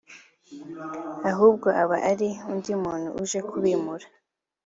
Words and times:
ahubwo 1.31 1.67
aba 1.81 1.97
ari 2.11 2.29
undi 2.51 2.71
muntu 2.83 3.07
uje 3.21 3.39
kubimura 3.49 4.05